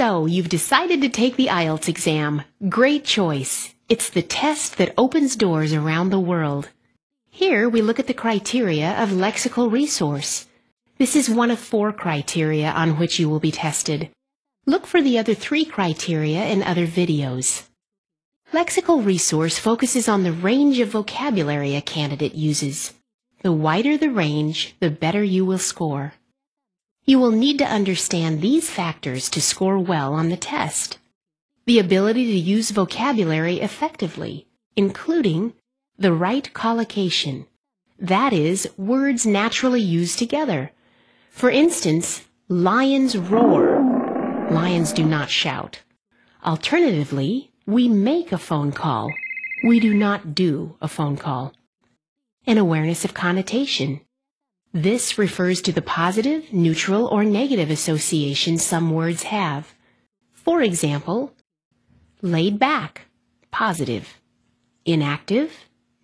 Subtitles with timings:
[0.00, 2.40] So, you've decided to take the IELTS exam.
[2.70, 3.74] Great choice.
[3.86, 6.70] It's the test that opens doors around the world.
[7.28, 10.46] Here we look at the criteria of lexical resource.
[10.96, 14.08] This is one of four criteria on which you will be tested.
[14.64, 17.64] Look for the other three criteria in other videos.
[18.54, 22.94] Lexical resource focuses on the range of vocabulary a candidate uses.
[23.42, 26.14] The wider the range, the better you will score.
[27.04, 30.98] You will need to understand these factors to score well on the test.
[31.66, 34.46] The ability to use vocabulary effectively,
[34.76, 35.54] including
[35.98, 37.46] the right collocation,
[37.98, 40.72] that is, words naturally used together.
[41.30, 43.78] For instance, lions roar.
[44.50, 45.80] Lions do not shout.
[46.44, 49.12] Alternatively, we make a phone call.
[49.62, 51.52] We do not do a phone call.
[52.46, 54.00] An awareness of connotation.
[54.72, 59.74] This refers to the positive, neutral, or negative association some words have.
[60.32, 61.34] For example,
[62.22, 63.06] laid back,
[63.50, 64.20] positive,
[64.84, 65.52] inactive,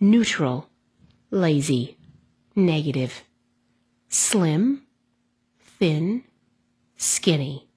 [0.00, 0.68] neutral,
[1.30, 1.96] lazy,
[2.56, 3.22] negative,
[4.08, 4.82] slim,
[5.78, 6.24] thin,
[6.96, 7.68] skinny.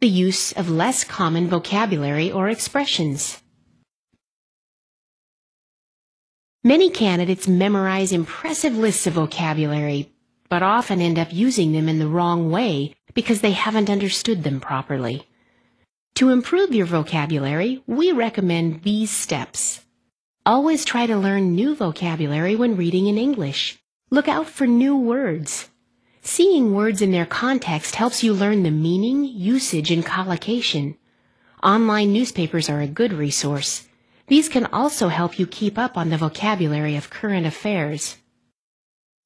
[0.00, 3.43] The use of less common vocabulary or expressions.
[6.66, 10.10] Many candidates memorize impressive lists of vocabulary,
[10.48, 14.60] but often end up using them in the wrong way because they haven't understood them
[14.60, 15.28] properly.
[16.14, 19.84] To improve your vocabulary, we recommend these steps.
[20.46, 23.78] Always try to learn new vocabulary when reading in English.
[24.10, 25.68] Look out for new words.
[26.22, 30.96] Seeing words in their context helps you learn the meaning, usage, and collocation.
[31.62, 33.86] Online newspapers are a good resource.
[34.26, 38.16] These can also help you keep up on the vocabulary of current affairs.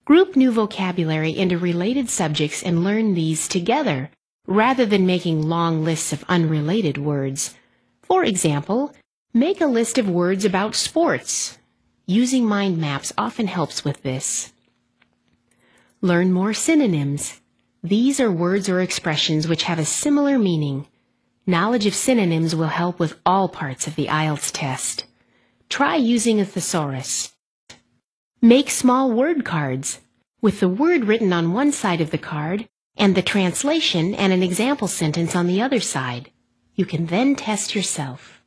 [0.04, 4.10] Group new vocabulary into related subjects and learn these together,
[4.46, 7.54] rather than making long lists of unrelated words.
[8.02, 8.94] For example,
[9.32, 11.58] make a list of words about sports.
[12.06, 14.53] Using mind maps often helps with this.
[16.00, 17.41] Learn more synonyms.
[17.82, 20.87] These are words or expressions which have a similar meaning.
[21.48, 25.06] Knowledge of synonyms will help with all parts of the IELTS test.
[25.70, 27.32] Try using a thesaurus.
[28.42, 30.00] Make small word cards
[30.42, 34.42] with the word written on one side of the card and the translation and an
[34.42, 36.31] example sentence on the other side.
[36.75, 38.42] You can then test yourself.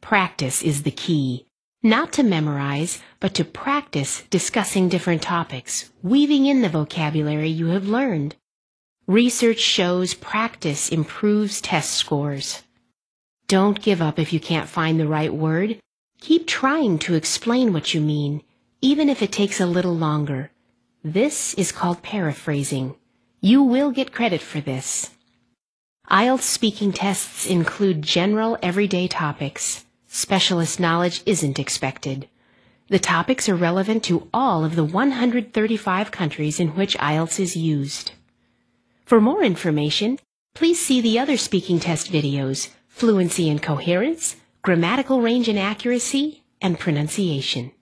[0.00, 1.44] Practice is the key.
[1.82, 7.86] Not to memorize, but to practice discussing different topics, weaving in the vocabulary you have
[7.86, 8.34] learned.
[9.08, 12.62] Research shows practice improves test scores.
[13.46, 15.80] Don't give up if you can't find the right word.
[16.20, 18.42] Keep trying to explain what you mean,
[18.82, 20.50] even if it takes a little longer.
[21.02, 22.96] This is called paraphrasing.
[23.40, 25.08] You will get credit for this.
[26.10, 29.86] IELTS speaking tests include general everyday topics.
[30.08, 32.28] Specialist knowledge isn't expected.
[32.88, 38.12] The topics are relevant to all of the 135 countries in which IELTS is used.
[39.08, 40.18] For more information,
[40.54, 46.78] please see the other speaking test videos, Fluency and Coherence, Grammatical Range and Accuracy, and
[46.78, 47.72] Pronunciation.